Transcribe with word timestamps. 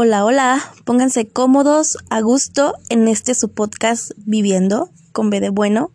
Hola, 0.00 0.24
hola, 0.24 0.72
pónganse 0.84 1.26
cómodos, 1.26 1.98
a 2.08 2.20
gusto 2.20 2.74
en 2.88 3.08
este 3.08 3.34
su 3.34 3.48
podcast 3.48 4.12
Viviendo 4.18 4.90
con 5.10 5.28
B 5.28 5.40
de 5.40 5.50
Bueno, 5.50 5.90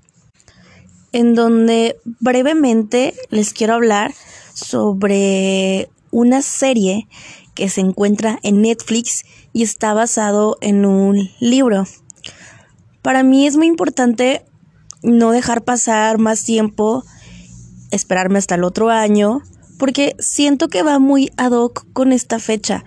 en 1.14 1.36
donde 1.36 1.96
brevemente 2.20 3.14
les 3.30 3.54
quiero 3.54 3.76
hablar 3.76 4.14
sobre 4.54 5.90
una 6.12 6.42
serie 6.42 7.08
que 7.56 7.70
se 7.70 7.80
encuentra 7.80 8.40
en 8.44 8.62
Netflix 8.62 9.24
y 9.54 9.64
está 9.64 9.94
basado 9.94 10.58
en 10.60 10.86
un 10.86 11.30
libro. 11.40 11.86
Para 13.02 13.24
mí 13.24 13.48
es 13.48 13.56
muy 13.56 13.68
importante 13.68 14.44
no 15.02 15.32
dejar 15.32 15.64
pasar 15.64 16.18
más 16.18 16.44
tiempo, 16.44 17.06
esperarme 17.90 18.40
hasta 18.40 18.56
el 18.56 18.66
otro 18.66 18.90
año, 18.90 19.44
porque 19.80 20.18
siento 20.20 20.68
que 20.68 20.84
va 20.84 21.00
muy 21.00 21.32
ad 21.38 21.54
hoc 21.54 21.86
con 21.94 22.12
esta 22.12 22.40
fecha. 22.40 22.84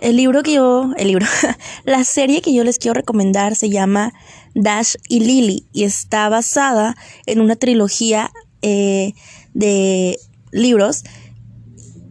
El 0.00 0.16
libro 0.16 0.42
que 0.42 0.54
yo, 0.54 0.92
el 0.96 1.08
libro, 1.08 1.26
la 1.84 2.04
serie 2.04 2.40
que 2.40 2.54
yo 2.54 2.64
les 2.64 2.78
quiero 2.78 2.94
recomendar 2.94 3.54
se 3.54 3.68
llama 3.70 4.12
Dash 4.54 4.94
y 5.08 5.20
Lily 5.20 5.66
y 5.72 5.84
está 5.84 6.28
basada 6.28 6.96
en 7.26 7.40
una 7.40 7.56
trilogía 7.56 8.30
eh, 8.62 9.12
de 9.54 10.18
libros 10.52 11.04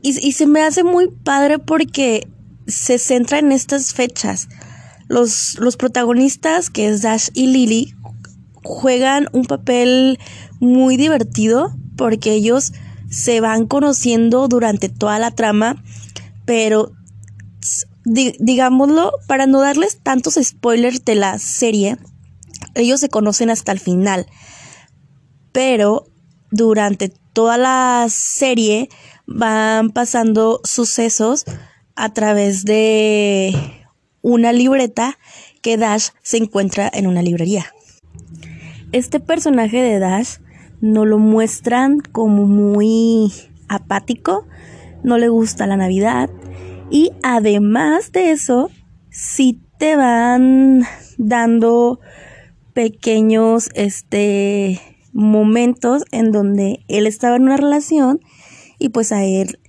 y, 0.01 0.09
y, 0.25 0.31
se 0.31 0.45
me 0.45 0.61
hace 0.61 0.83
muy 0.83 1.09
padre 1.09 1.59
porque 1.59 2.27
se 2.67 2.97
centra 2.99 3.39
en 3.39 3.51
estas 3.51 3.93
fechas. 3.93 4.47
Los, 5.07 5.57
los 5.59 5.75
protagonistas, 5.75 6.69
que 6.69 6.87
es 6.87 7.01
Dash 7.01 7.29
y 7.33 7.47
Lily, 7.47 7.93
juegan 8.63 9.27
un 9.33 9.45
papel 9.45 10.19
muy 10.59 10.95
divertido 10.95 11.75
porque 11.97 12.33
ellos 12.33 12.71
se 13.09 13.41
van 13.41 13.65
conociendo 13.65 14.47
durante 14.47 14.87
toda 14.87 15.19
la 15.19 15.31
trama, 15.31 15.83
pero 16.45 16.93
digámoslo, 18.05 19.11
para 19.27 19.45
no 19.45 19.59
darles 19.59 19.99
tantos 20.01 20.39
spoilers 20.41 21.05
de 21.05 21.15
la 21.15 21.37
serie, 21.39 21.97
ellos 22.75 22.99
se 22.99 23.09
conocen 23.09 23.49
hasta 23.49 23.71
el 23.71 23.79
final. 23.79 24.27
Pero 25.51 26.05
durante 26.51 27.09
toda 27.33 27.57
la 27.57 28.07
serie 28.09 28.89
van 29.25 29.91
pasando 29.91 30.61
sucesos 30.63 31.45
a 31.95 32.13
través 32.13 32.65
de 32.65 33.53
una 34.21 34.51
libreta 34.51 35.17
que 35.61 35.77
Dash 35.77 36.09
se 36.21 36.37
encuentra 36.37 36.89
en 36.91 37.07
una 37.07 37.21
librería. 37.21 37.73
Este 38.91 39.19
personaje 39.19 39.81
de 39.81 39.99
Dash 39.99 40.37
no 40.81 41.05
lo 41.05 41.19
muestran 41.19 41.99
como 41.99 42.45
muy 42.45 43.31
apático, 43.67 44.47
no 45.03 45.17
le 45.17 45.29
gusta 45.29 45.67
la 45.67 45.77
Navidad, 45.77 46.29
y 46.91 47.11
además 47.23 48.11
de 48.11 48.31
eso, 48.31 48.69
si 49.09 49.61
te 49.77 49.95
van 49.95 50.83
dando 51.17 51.99
pequeños 52.73 53.69
este 53.73 54.81
momentos 55.13 56.05
en 56.11 56.31
donde 56.31 56.83
él 56.87 57.07
estaba 57.07 57.35
en 57.35 57.43
una 57.43 57.57
relación 57.57 58.19
y 58.77 58.89
pues 58.89 59.11
a 59.11 59.23
él 59.23 59.59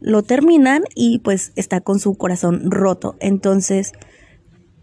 lo 0.00 0.22
terminan 0.22 0.84
y 0.94 1.18
pues 1.18 1.52
está 1.56 1.80
con 1.80 1.98
su 1.98 2.14
corazón 2.14 2.70
roto. 2.70 3.16
Entonces, 3.20 3.92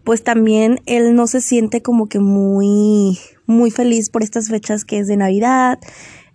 pues 0.04 0.24
también 0.24 0.80
él 0.86 1.14
no 1.14 1.26
se 1.26 1.40
siente 1.40 1.82
como 1.82 2.08
que 2.08 2.18
muy 2.18 3.18
muy 3.46 3.70
feliz 3.70 4.10
por 4.10 4.22
estas 4.22 4.48
fechas 4.48 4.84
que 4.84 4.98
es 4.98 5.08
de 5.08 5.16
Navidad, 5.16 5.78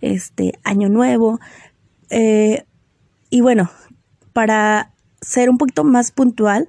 este 0.00 0.52
Año 0.64 0.88
Nuevo. 0.88 1.40
Eh, 2.10 2.64
y 3.30 3.40
bueno, 3.40 3.70
para 4.32 4.94
ser 5.20 5.50
un 5.50 5.58
poquito 5.58 5.84
más 5.84 6.10
puntual, 6.10 6.68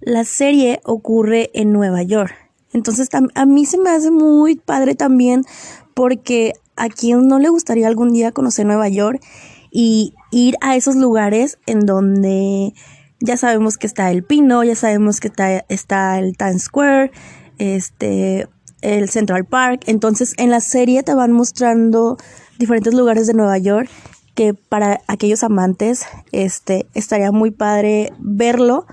la 0.00 0.24
serie 0.24 0.80
ocurre 0.84 1.50
en 1.54 1.72
Nueva 1.72 2.02
York. 2.02 2.34
Entonces 2.72 3.08
a 3.34 3.46
mí 3.46 3.66
se 3.66 3.78
me 3.78 3.90
hace 3.90 4.10
muy 4.10 4.56
padre 4.56 4.94
también 4.94 5.44
porque 5.94 6.54
a 6.76 6.88
quien 6.88 7.28
no 7.28 7.38
le 7.38 7.50
gustaría 7.50 7.86
algún 7.86 8.12
día 8.12 8.32
conocer 8.32 8.66
Nueva 8.66 8.88
York 8.88 9.22
y 9.70 10.14
ir 10.30 10.56
a 10.60 10.76
esos 10.76 10.96
lugares 10.96 11.58
en 11.66 11.80
donde 11.80 12.72
ya 13.20 13.36
sabemos 13.36 13.78
que 13.78 13.86
está 13.86 14.10
el 14.10 14.24
Pino, 14.24 14.64
ya 14.64 14.74
sabemos 14.74 15.20
que 15.20 15.28
está, 15.28 15.64
está 15.68 16.18
el 16.18 16.36
Times 16.36 16.64
Square, 16.64 17.12
este, 17.58 18.48
el 18.80 19.10
Central 19.10 19.44
Park. 19.44 19.84
Entonces 19.86 20.34
en 20.38 20.50
la 20.50 20.60
serie 20.60 21.02
te 21.02 21.14
van 21.14 21.32
mostrando 21.32 22.16
diferentes 22.58 22.94
lugares 22.94 23.26
de 23.26 23.34
Nueva 23.34 23.58
York 23.58 23.88
que 24.34 24.54
para 24.54 25.00
aquellos 25.08 25.42
amantes 25.42 26.06
este, 26.32 26.86
estaría 26.94 27.32
muy 27.32 27.50
padre 27.50 28.12
verlo 28.18 28.86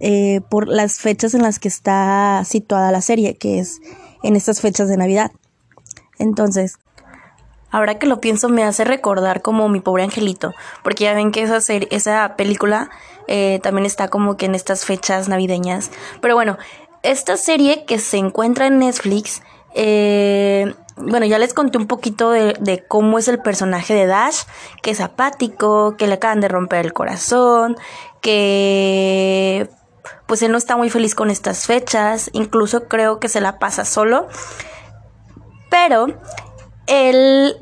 eh, 0.00 0.40
por 0.50 0.68
las 0.68 0.98
fechas 0.98 1.34
en 1.34 1.42
las 1.42 1.58
que 1.58 1.68
está 1.68 2.42
situada 2.44 2.92
la 2.92 3.00
serie, 3.00 3.36
que 3.36 3.58
es 3.58 3.80
en 4.22 4.36
estas 4.36 4.60
fechas 4.60 4.88
de 4.88 4.96
Navidad. 4.96 5.30
Entonces, 6.18 6.78
ahora 7.70 7.98
que 7.98 8.06
lo 8.06 8.20
pienso 8.20 8.48
me 8.48 8.64
hace 8.64 8.84
recordar 8.84 9.42
como 9.42 9.68
mi 9.68 9.80
pobre 9.80 10.02
angelito, 10.02 10.54
porque 10.82 11.04
ya 11.04 11.14
ven 11.14 11.32
que 11.32 11.42
esa, 11.42 11.60
serie, 11.60 11.88
esa 11.90 12.36
película 12.36 12.90
eh, 13.28 13.60
también 13.62 13.86
está 13.86 14.08
como 14.08 14.36
que 14.36 14.46
en 14.46 14.54
estas 14.54 14.84
fechas 14.84 15.28
navideñas. 15.28 15.90
Pero 16.20 16.34
bueno, 16.34 16.58
esta 17.02 17.36
serie 17.36 17.84
que 17.84 17.98
se 17.98 18.18
encuentra 18.18 18.66
en 18.66 18.78
Netflix, 18.78 19.42
eh, 19.74 20.74
bueno, 20.96 21.26
ya 21.26 21.38
les 21.38 21.52
conté 21.52 21.78
un 21.78 21.86
poquito 21.86 22.30
de, 22.30 22.84
cómo 22.86 23.18
es 23.18 23.28
el 23.28 23.40
personaje 23.40 23.94
de 23.94 24.06
Dash, 24.06 24.42
que 24.82 24.92
es 24.92 25.00
apático, 25.00 25.96
que 25.96 26.06
le 26.06 26.14
acaban 26.14 26.40
de 26.40 26.48
romper 26.48 26.84
el 26.84 26.92
corazón, 26.92 27.76
que 28.20 29.68
pues 30.26 30.42
él 30.42 30.52
no 30.52 30.58
está 30.58 30.76
muy 30.76 30.90
feliz 30.90 31.14
con 31.14 31.30
estas 31.30 31.66
fechas, 31.66 32.30
incluso 32.32 32.84
creo 32.88 33.18
que 33.18 33.28
se 33.28 33.40
la 33.40 33.58
pasa 33.58 33.84
solo, 33.84 34.28
pero 35.70 36.06
él 36.86 37.56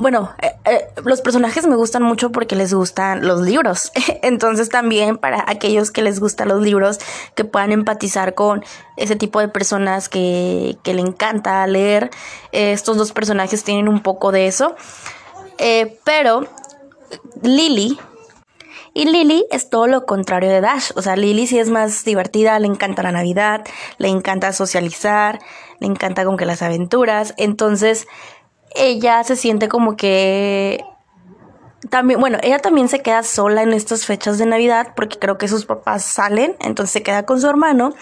bueno, 0.00 0.32
eh, 0.40 0.54
eh, 0.64 0.88
los 1.04 1.20
personajes 1.20 1.66
me 1.66 1.76
gustan 1.76 2.02
mucho 2.02 2.32
porque 2.32 2.56
les 2.56 2.72
gustan 2.72 3.26
los 3.26 3.42
libros. 3.42 3.92
Entonces 4.22 4.70
también 4.70 5.18
para 5.18 5.44
aquellos 5.46 5.90
que 5.90 6.00
les 6.00 6.20
gustan 6.20 6.48
los 6.48 6.62
libros, 6.62 6.98
que 7.34 7.44
puedan 7.44 7.70
empatizar 7.70 8.34
con 8.34 8.64
ese 8.96 9.14
tipo 9.14 9.40
de 9.40 9.48
personas 9.48 10.08
que, 10.08 10.78
que 10.82 10.94
le 10.94 11.02
encanta 11.02 11.66
leer, 11.66 12.08
eh, 12.50 12.72
estos 12.72 12.96
dos 12.96 13.12
personajes 13.12 13.62
tienen 13.62 13.88
un 13.88 14.00
poco 14.00 14.32
de 14.32 14.46
eso. 14.46 14.74
pero 16.04 16.46
Lily, 17.42 17.98
y 18.94 19.04
Lily 19.04 19.44
es 19.50 19.68
todo 19.68 19.86
lo 19.86 20.06
contrario 20.06 20.48
de 20.48 20.62
Dash. 20.62 20.92
O 20.96 21.02
sea, 21.02 21.14
Lily 21.14 21.46
sí 21.46 21.58
es 21.58 21.68
más 21.68 22.06
divertida, 22.06 22.58
le 22.58 22.68
encanta 22.68 23.02
la 23.02 23.12
Navidad, 23.12 23.66
le 23.98 24.08
encanta 24.08 24.54
socializar, 24.54 25.40
le 25.78 25.88
encanta 25.88 26.24
con 26.24 26.38
que 26.38 26.46
las 26.46 26.62
aventuras. 26.62 27.34
Entonces, 27.36 28.06
ella 28.74 29.22
se 29.24 29.36
siente 29.36 29.68
como 29.68 29.96
que 29.96 30.84
también, 31.88 32.20
bueno, 32.20 32.38
ella 32.42 32.58
también 32.58 32.88
se 32.88 33.00
queda 33.00 33.22
sola 33.22 33.62
en 33.62 33.72
estas 33.72 34.04
fechas 34.06 34.38
de 34.38 34.46
Navidad 34.46 34.92
porque 34.94 35.18
creo 35.18 35.38
que 35.38 35.48
sus 35.48 35.64
papás 35.64 36.04
salen, 36.04 36.54
entonces 36.60 36.92
se 36.92 37.02
queda 37.02 37.24
con 37.24 37.40
su 37.40 37.48
hermano, 37.48 37.94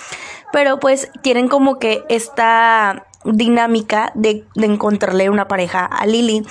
pero 0.53 0.81
pues 0.81 1.11
tienen 1.23 1.49
como 1.49 1.79
que 1.79 2.05
esta 2.09 3.07
dinámica 3.25 4.13
de, 4.15 4.45
encontrarle 4.57 5.31
una 5.31 5.49
pareja 5.49 5.85
a 5.85 6.07
Lily. 6.07 6.47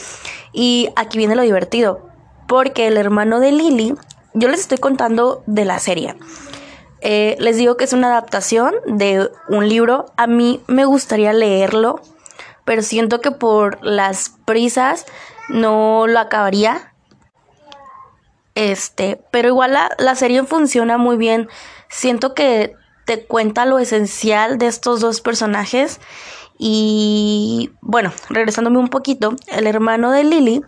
Y 0.54 0.90
aquí 0.96 1.18
viene 1.18 1.36
lo 1.36 1.42
divertido, 1.42 2.10
porque 2.48 2.88
el 2.88 2.98
hermano 2.98 3.40
de 3.40 3.52
Lily, 3.52 3.96
yo 4.34 4.48
les 4.48 4.62
estoy 4.62 4.78
contando 4.78 5.44
de 5.46 5.66
la 5.66 5.80
serie. 5.80 6.16
Eh, 7.02 7.36
les 7.40 7.58
digo 7.58 7.78
que 7.78 7.84
es 7.84 7.94
una 7.94 8.08
adaptación 8.08 8.74
de 8.88 9.30
un 9.50 9.70
libro. 9.70 10.06
A 10.18 10.28
mí 10.28 10.62
me 10.68 10.86
gustaría 10.86 11.34
leerlo 11.34 12.02
pero 12.68 12.82
siento 12.82 13.22
que 13.22 13.32
por 13.32 13.82
las 13.82 14.34
prisas 14.44 15.06
no 15.48 16.06
lo 16.06 16.20
acabaría. 16.20 16.94
Este, 18.56 19.22
pero 19.32 19.48
igual 19.48 19.72
la, 19.72 19.90
la 19.98 20.16
serie 20.16 20.44
funciona 20.44 20.98
muy 20.98 21.16
bien. 21.16 21.48
Siento 21.88 22.34
que 22.34 22.76
te 23.06 23.24
cuenta 23.24 23.66
lo 23.66 23.80
esencial 23.80 24.58
de 24.58 24.68
estos 24.68 25.00
dos 25.00 25.22
personajes. 25.22 26.02
Y 26.60 27.72
bueno, 27.80 28.12
regresándome 28.30 28.80
un 28.80 28.90
poquito, 28.90 29.38
el 29.48 29.66
hermano 29.66 30.12
de 30.12 30.26
Lily 30.26 30.62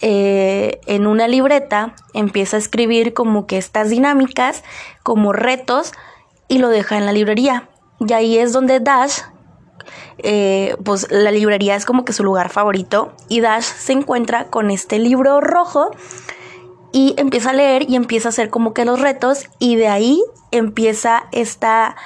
eh, 0.00 0.80
en 0.86 1.08
una 1.08 1.26
libreta 1.26 1.96
empieza 2.12 2.58
a 2.58 2.60
escribir 2.60 3.12
como 3.12 3.48
que 3.48 3.58
estas 3.58 3.90
dinámicas, 3.90 4.62
como 5.02 5.32
retos, 5.32 5.90
y 6.46 6.58
lo 6.58 6.68
deja 6.68 6.96
en 6.96 7.06
la 7.06 7.12
librería. 7.12 7.68
Y 7.98 8.12
ahí 8.12 8.38
es 8.38 8.52
donde 8.52 8.78
Dash 8.78 9.18
eh, 10.18 10.76
pues 10.84 11.10
la 11.10 11.30
librería 11.30 11.76
es 11.76 11.84
como 11.84 12.04
que 12.04 12.12
su 12.12 12.24
lugar 12.24 12.50
favorito 12.50 13.12
y 13.28 13.40
Dash 13.40 13.64
se 13.64 13.92
encuentra 13.92 14.46
con 14.46 14.70
este 14.70 14.98
libro 14.98 15.40
rojo 15.40 15.90
y 16.92 17.14
empieza 17.16 17.50
a 17.50 17.54
leer 17.54 17.88
y 17.88 17.96
empieza 17.96 18.28
a 18.28 18.30
hacer 18.30 18.50
como 18.50 18.72
que 18.72 18.84
los 18.84 19.00
retos 19.00 19.46
y 19.58 19.76
de 19.76 19.88
ahí 19.88 20.22
empieza 20.52 21.24
esta 21.32 21.96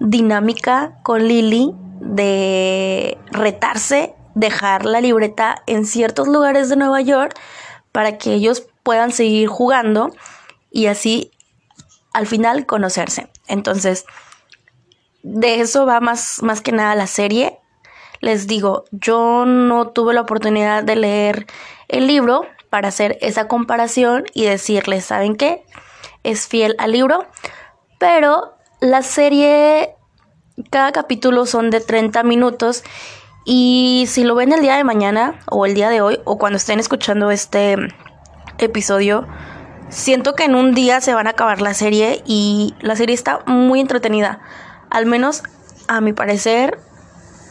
dinámica 0.00 0.98
con 1.02 1.26
Lily 1.26 1.72
de 2.00 3.18
retarse, 3.30 4.14
dejar 4.34 4.84
la 4.84 5.00
libreta 5.00 5.62
en 5.66 5.86
ciertos 5.86 6.28
lugares 6.28 6.68
de 6.68 6.76
Nueva 6.76 7.00
York 7.00 7.38
para 7.92 8.18
que 8.18 8.34
ellos 8.34 8.66
puedan 8.82 9.12
seguir 9.12 9.48
jugando 9.48 10.10
y 10.70 10.86
así 10.86 11.30
al 12.12 12.26
final 12.26 12.66
conocerse. 12.66 13.28
Entonces, 13.46 14.04
de 15.28 15.60
eso 15.60 15.86
va 15.86 15.98
más, 15.98 16.40
más 16.42 16.60
que 16.60 16.70
nada 16.70 16.94
la 16.94 17.08
serie. 17.08 17.58
Les 18.20 18.46
digo, 18.46 18.84
yo 18.92 19.44
no 19.44 19.88
tuve 19.88 20.14
la 20.14 20.20
oportunidad 20.20 20.84
de 20.84 20.94
leer 20.94 21.46
el 21.88 22.06
libro 22.06 22.46
para 22.70 22.88
hacer 22.88 23.18
esa 23.20 23.48
comparación 23.48 24.24
y 24.34 24.44
decirles, 24.44 25.06
¿saben 25.06 25.34
qué? 25.34 25.64
Es 26.22 26.46
fiel 26.46 26.76
al 26.78 26.92
libro, 26.92 27.26
pero 27.98 28.54
la 28.80 29.02
serie, 29.02 29.96
cada 30.70 30.92
capítulo 30.92 31.44
son 31.44 31.70
de 31.70 31.80
30 31.80 32.22
minutos 32.22 32.84
y 33.44 34.04
si 34.06 34.22
lo 34.22 34.36
ven 34.36 34.52
el 34.52 34.60
día 34.60 34.76
de 34.76 34.84
mañana 34.84 35.40
o 35.50 35.66
el 35.66 35.74
día 35.74 35.90
de 35.90 36.00
hoy 36.00 36.20
o 36.24 36.38
cuando 36.38 36.56
estén 36.56 36.78
escuchando 36.78 37.32
este 37.32 37.76
episodio, 38.58 39.26
siento 39.88 40.34
que 40.34 40.44
en 40.44 40.54
un 40.54 40.72
día 40.72 41.00
se 41.00 41.14
van 41.14 41.26
a 41.26 41.30
acabar 41.30 41.60
la 41.60 41.74
serie 41.74 42.22
y 42.26 42.74
la 42.80 42.94
serie 42.94 43.14
está 43.14 43.40
muy 43.46 43.80
entretenida. 43.80 44.40
Al 44.96 45.04
menos 45.04 45.42
a 45.88 46.00
mi 46.00 46.14
parecer, 46.14 46.78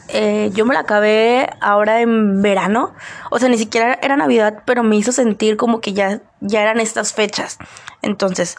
eh, 0.07 0.49
yo 0.55 0.65
me 0.65 0.73
la 0.73 0.79
acabé 0.79 1.47
ahora 1.61 2.01
en 2.01 2.41
verano. 2.41 2.95
O 3.29 3.37
sea, 3.37 3.49
ni 3.49 3.59
siquiera 3.59 3.99
era 4.01 4.17
Navidad, 4.17 4.63
pero 4.65 4.81
me 4.81 4.95
hizo 4.95 5.11
sentir 5.11 5.55
como 5.55 5.79
que 5.79 5.93
ya, 5.93 6.21
ya 6.41 6.63
eran 6.63 6.79
estas 6.79 7.13
fechas. 7.13 7.59
Entonces, 8.01 8.57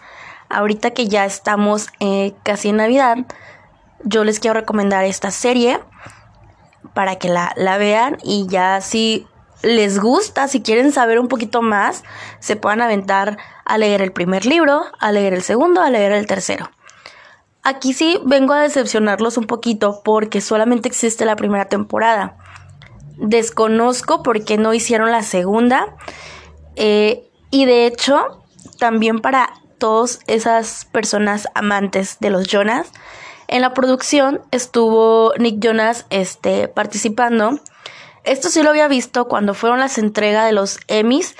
ahorita 0.50 0.92
que 0.92 1.08
ya 1.08 1.24
estamos 1.24 1.88
eh, 1.98 2.34
casi 2.44 2.68
en 2.68 2.76
Navidad, 2.76 3.16
yo 4.04 4.22
les 4.22 4.38
quiero 4.38 4.54
recomendar 4.54 5.04
esta 5.04 5.32
serie 5.32 5.80
para 6.94 7.16
que 7.16 7.28
la, 7.28 7.54
la 7.56 7.78
vean 7.78 8.18
y 8.22 8.46
ya 8.46 8.80
si 8.82 9.26
les 9.62 9.98
gusta, 9.98 10.46
si 10.46 10.62
quieren 10.62 10.92
saber 10.92 11.18
un 11.18 11.26
poquito 11.26 11.60
más, 11.60 12.04
se 12.38 12.54
puedan 12.54 12.82
aventar 12.82 13.36
a 13.64 13.78
leer 13.78 14.00
el 14.00 14.12
primer 14.12 14.46
libro, 14.46 14.84
a 15.00 15.10
leer 15.10 15.34
el 15.34 15.42
segundo, 15.42 15.80
a 15.80 15.90
leer 15.90 16.12
el 16.12 16.28
tercero. 16.28 16.70
Aquí 17.68 17.94
sí 17.94 18.20
vengo 18.24 18.52
a 18.52 18.60
decepcionarlos 18.60 19.36
un 19.36 19.48
poquito 19.48 20.00
porque 20.04 20.40
solamente 20.40 20.86
existe 20.86 21.24
la 21.24 21.34
primera 21.34 21.64
temporada. 21.64 22.36
Desconozco 23.16 24.22
por 24.22 24.44
qué 24.44 24.56
no 24.56 24.72
hicieron 24.72 25.10
la 25.10 25.24
segunda. 25.24 25.96
Eh, 26.76 27.28
y 27.50 27.64
de 27.64 27.86
hecho, 27.86 28.44
también 28.78 29.18
para 29.18 29.52
todas 29.78 30.20
esas 30.28 30.84
personas 30.92 31.48
amantes 31.56 32.18
de 32.20 32.30
los 32.30 32.46
Jonas, 32.46 32.92
en 33.48 33.62
la 33.62 33.74
producción 33.74 34.42
estuvo 34.52 35.32
Nick 35.36 35.58
Jonas 35.58 36.06
este, 36.10 36.68
participando. 36.68 37.58
Esto 38.22 38.48
sí 38.48 38.62
lo 38.62 38.70
había 38.70 38.86
visto 38.86 39.26
cuando 39.26 39.54
fueron 39.54 39.80
las 39.80 39.98
entregas 39.98 40.46
de 40.46 40.52
los 40.52 40.78
Emmys. 40.86 41.34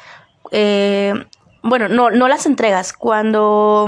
Eh, 0.51 1.15
bueno, 1.63 1.87
no, 1.87 2.11
no 2.11 2.27
las 2.27 2.47
entregas, 2.47 2.93
cuando 2.93 3.87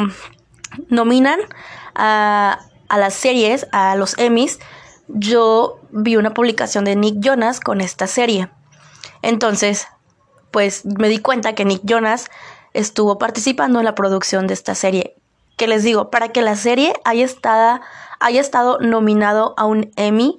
nominan 0.89 1.41
a, 1.99 2.61
las 2.97 3.15
series, 3.15 3.67
a 3.73 3.97
los 3.97 4.17
Emmys, 4.19 4.59
yo 5.09 5.81
vi 5.91 6.17
una 6.17 6.33
publicación 6.33 6.85
de 6.85 6.97
Nick 6.97 7.17
Jonas 7.19 7.61
con 7.61 7.81
esta 7.81 8.07
serie. 8.07 8.49
Entonces, 9.21 9.89
pues 10.51 10.85
me 10.85 11.09
di 11.09 11.19
cuenta 11.19 11.55
que 11.55 11.65
Nick 11.65 11.83
Jonas 11.85 12.31
estuvo 12.73 13.19
participando 13.19 13.81
en 13.81 13.85
la 13.85 13.95
producción 13.95 14.47
de 14.47 14.55
esta 14.55 14.75
serie. 14.75 15.17
Que 15.57 15.67
les 15.67 15.83
digo, 15.83 16.11
para 16.11 16.29
que 16.29 16.41
la 16.41 16.57
serie 16.57 16.95
haya 17.05 17.25
estado, 17.25 17.81
haya 18.21 18.41
estado 18.41 18.79
nominado 18.79 19.55
a 19.57 19.65
un 19.65 19.91
Emmy, 19.97 20.39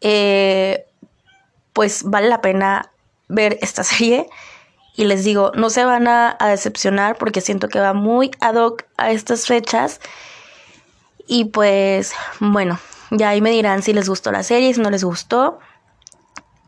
eh, 0.00 0.86
pues 1.72 2.02
vale 2.02 2.28
la 2.28 2.40
pena 2.40 2.90
ver 3.28 3.58
esta 3.62 3.84
serie. 3.84 4.28
Y 4.96 5.04
les 5.04 5.22
digo, 5.22 5.52
no 5.54 5.70
se 5.70 5.84
van 5.84 6.08
a, 6.08 6.36
a 6.40 6.48
decepcionar 6.48 7.16
porque 7.18 7.40
siento 7.40 7.68
que 7.68 7.78
va 7.78 7.92
muy 7.92 8.32
ad 8.40 8.56
hoc 8.56 8.84
a 8.96 9.12
estas 9.12 9.46
fechas 9.46 10.00
y 11.28 11.44
pues 11.44 12.14
bueno, 12.40 12.78
ya 13.10 13.28
ahí 13.28 13.40
me 13.40 13.50
dirán 13.50 13.82
si 13.82 13.92
les 13.92 14.08
gustó 14.08 14.32
la 14.32 14.42
serie, 14.42 14.72
si 14.72 14.80
no 14.80 14.90
les 14.90 15.04
gustó. 15.04 15.58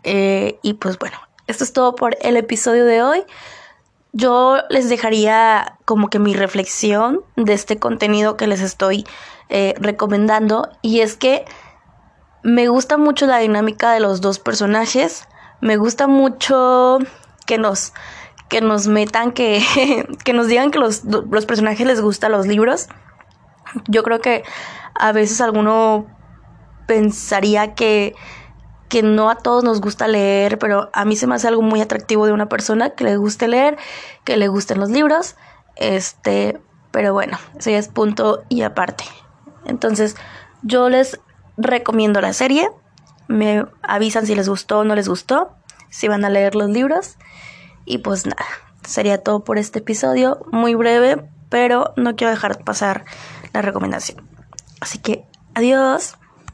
Eh, 0.05 0.59
y 0.63 0.75
pues 0.75 0.99
bueno, 0.99 1.17
esto 1.47 1.65
es 1.65 1.73
todo 1.73 1.97
por 1.97 2.17
el 2.21 2.37
episodio 2.37 2.85
de 2.85 3.03
hoy. 3.03 3.25
Yo 4.13 4.59
les 4.69 4.91
dejaría 4.91 5.79
como 5.87 6.11
que 6.11 6.19
mi 6.19 6.35
reflexión 6.35 7.23
de 7.37 7.55
este 7.55 7.79
contenido 7.79 8.37
que 8.37 8.47
les 8.47 8.61
estoy 8.61 9.07
eh, 9.49 9.75
recomendando. 9.79 10.69
Y 10.83 11.01
es 11.01 11.17
que 11.17 11.47
me 12.43 12.69
gusta 12.69 12.99
mucho 12.99 13.27
la 13.27 13.39
dinámica 13.39 13.93
de 13.93 14.01
los 14.01 14.21
dos 14.21 14.39
personajes. 14.39 15.27
Me 15.63 15.79
gusta 15.79 16.07
mucho 16.07 16.99
que 17.47 17.57
nos, 17.57 17.95
que 18.51 18.61
nos 18.61 18.89
metan, 18.89 19.33
que, 19.33 19.63
que 20.25 20.33
nos 20.35 20.49
digan 20.49 20.71
que 20.71 20.79
los, 20.79 21.05
los 21.05 21.47
personajes 21.47 21.87
les 21.87 22.03
gustan 22.03 22.33
los 22.33 22.47
libros. 22.47 22.89
Yo 23.89 24.03
creo 24.03 24.21
que 24.21 24.43
a 24.95 25.13
veces 25.13 25.41
alguno 25.41 26.07
pensaría 26.87 27.75
que, 27.75 28.15
que 28.89 29.03
no 29.03 29.31
a 29.31 29.37
todos 29.37 29.63
nos 29.63 29.81
gusta 29.81 30.09
leer, 30.09 30.59
pero 30.59 30.91
a 30.93 31.05
mí 31.05 31.17
se 31.17 31.27
me 31.27 31.35
hace 31.35 31.49
algo 31.49 31.63
muy 31.63 31.81
atractivo 31.81 32.27
de 32.27 32.33
una 32.33 32.49
persona 32.49 32.91
que 32.91 33.05
le 33.05 33.17
guste 33.17 33.49
leer, 33.49 33.79
que 34.25 34.37
le 34.37 34.49
gusten 34.49 34.81
los 34.81 34.91
libros. 34.91 35.37
Este, 35.77 36.61
pero 36.91 37.13
bueno, 37.13 37.39
ese 37.59 37.77
es 37.77 37.89
punto 37.89 38.43
y 38.49 38.63
aparte. 38.63 39.05
Entonces, 39.65 40.17
yo 40.63 40.89
les 40.89 41.21
recomiendo 41.57 42.21
la 42.21 42.33
serie. 42.33 42.69
Me 43.29 43.65
avisan 43.83 44.27
si 44.27 44.35
les 44.35 44.49
gustó 44.49 44.81
o 44.81 44.85
no 44.85 44.95
les 44.95 45.09
gustó, 45.09 45.53
si 45.89 46.09
van 46.09 46.25
a 46.25 46.31
leer 46.31 46.55
los 46.55 46.71
libros. 46.71 47.17
Y 47.85 47.99
pues 47.99 48.27
nada, 48.27 48.45
sería 48.85 49.23
todo 49.23 49.45
por 49.45 49.59
este 49.59 49.79
episodio, 49.79 50.41
muy 50.51 50.75
breve, 50.75 51.29
pero 51.49 51.93
no 51.97 52.17
quiero 52.17 52.33
dejar 52.33 52.65
pasar 52.65 53.05
la 53.53 53.63
recomendación. 53.63 54.27
Así 54.81 54.99
que, 54.99 55.25
adiós. 55.55 56.17